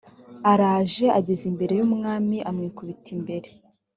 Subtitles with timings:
[0.51, 3.49] araje ageze imbere y umwami amwikubita imbere